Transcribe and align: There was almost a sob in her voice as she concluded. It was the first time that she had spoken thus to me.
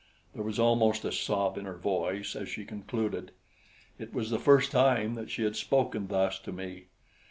There 0.33 0.41
was 0.43 0.57
almost 0.57 1.05
a 1.05 1.11
sob 1.11 1.59
in 1.59 1.65
her 1.65 1.77
voice 1.77 2.35
as 2.35 2.49
she 2.49 2.65
concluded. 2.65 3.33
It 3.99 4.15
was 4.15 4.31
the 4.31 4.39
first 4.39 4.71
time 4.71 5.13
that 5.13 5.29
she 5.29 5.43
had 5.43 5.55
spoken 5.55 6.07
thus 6.07 6.39
to 6.39 6.51
me. 6.51 6.85